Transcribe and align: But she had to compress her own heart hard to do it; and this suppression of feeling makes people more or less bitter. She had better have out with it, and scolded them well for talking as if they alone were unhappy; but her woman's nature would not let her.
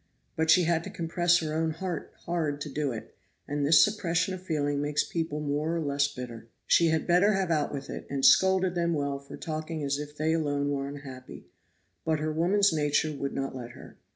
But 0.35 0.49
she 0.49 0.63
had 0.63 0.83
to 0.85 0.89
compress 0.89 1.37
her 1.41 1.53
own 1.53 1.69
heart 1.69 2.11
hard 2.25 2.59
to 2.61 2.69
do 2.69 2.91
it; 2.91 3.15
and 3.47 3.63
this 3.63 3.83
suppression 3.85 4.33
of 4.33 4.41
feeling 4.41 4.81
makes 4.81 5.03
people 5.03 5.39
more 5.41 5.75
or 5.75 5.79
less 5.79 6.07
bitter. 6.07 6.47
She 6.65 6.87
had 6.87 7.05
better 7.05 7.33
have 7.33 7.51
out 7.51 7.71
with 7.71 7.87
it, 7.87 8.07
and 8.09 8.25
scolded 8.25 8.73
them 8.73 8.95
well 8.95 9.19
for 9.19 9.37
talking 9.37 9.83
as 9.83 9.99
if 9.99 10.17
they 10.17 10.33
alone 10.33 10.71
were 10.71 10.87
unhappy; 10.87 11.45
but 12.03 12.17
her 12.17 12.33
woman's 12.33 12.73
nature 12.73 13.13
would 13.15 13.35
not 13.35 13.55
let 13.55 13.73
her. 13.73 13.97